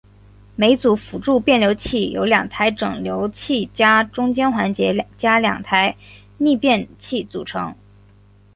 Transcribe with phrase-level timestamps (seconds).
[0.55, 5.95] 每组辅助变流器由两台整流器加中间环节加两台
[6.39, 7.75] 逆变器组成。